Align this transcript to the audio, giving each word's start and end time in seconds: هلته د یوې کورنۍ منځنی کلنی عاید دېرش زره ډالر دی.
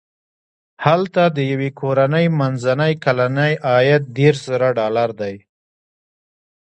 هلته 0.85 1.21
د 1.35 1.37
یوې 1.51 1.69
کورنۍ 1.81 2.25
منځنی 2.39 2.93
کلنی 3.03 3.51
عاید 3.69 4.03
دېرش 4.17 4.39
زره 4.49 4.69
ډالر 4.77 5.09
دی. 5.21 5.35